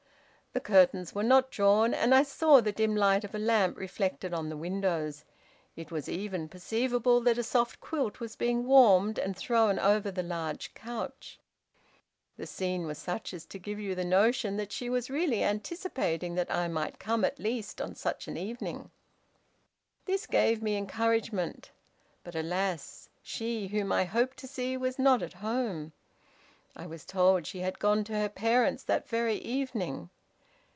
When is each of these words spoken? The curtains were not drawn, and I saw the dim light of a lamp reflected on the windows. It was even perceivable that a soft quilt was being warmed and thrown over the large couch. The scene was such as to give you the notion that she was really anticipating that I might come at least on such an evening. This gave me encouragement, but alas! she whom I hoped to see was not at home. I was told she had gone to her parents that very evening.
The 0.53 0.59
curtains 0.59 1.15
were 1.15 1.23
not 1.23 1.49
drawn, 1.49 1.93
and 1.93 2.13
I 2.13 2.23
saw 2.23 2.59
the 2.59 2.73
dim 2.73 2.93
light 2.93 3.23
of 3.23 3.33
a 3.33 3.39
lamp 3.39 3.77
reflected 3.77 4.33
on 4.33 4.49
the 4.49 4.57
windows. 4.57 5.23
It 5.77 5.91
was 5.91 6.09
even 6.09 6.49
perceivable 6.49 7.21
that 7.21 7.37
a 7.37 7.41
soft 7.43 7.79
quilt 7.79 8.19
was 8.19 8.35
being 8.35 8.65
warmed 8.67 9.17
and 9.17 9.33
thrown 9.33 9.79
over 9.79 10.11
the 10.11 10.23
large 10.23 10.73
couch. 10.73 11.39
The 12.35 12.45
scene 12.45 12.85
was 12.85 12.97
such 12.97 13.33
as 13.33 13.45
to 13.45 13.59
give 13.59 13.79
you 13.79 13.95
the 13.95 14.03
notion 14.03 14.57
that 14.57 14.73
she 14.73 14.89
was 14.89 15.09
really 15.09 15.41
anticipating 15.41 16.35
that 16.35 16.51
I 16.53 16.67
might 16.67 16.99
come 16.99 17.23
at 17.23 17.39
least 17.39 17.79
on 17.79 17.95
such 17.95 18.27
an 18.27 18.35
evening. 18.35 18.91
This 20.03 20.25
gave 20.27 20.61
me 20.61 20.75
encouragement, 20.75 21.71
but 22.25 22.35
alas! 22.35 23.07
she 23.23 23.67
whom 23.67 23.93
I 23.93 24.03
hoped 24.03 24.35
to 24.39 24.47
see 24.47 24.75
was 24.75 24.99
not 24.99 25.23
at 25.23 25.31
home. 25.35 25.93
I 26.75 26.87
was 26.87 27.05
told 27.05 27.47
she 27.47 27.59
had 27.59 27.79
gone 27.79 28.03
to 28.03 28.19
her 28.19 28.27
parents 28.27 28.83
that 28.83 29.07
very 29.07 29.37
evening. 29.37 30.09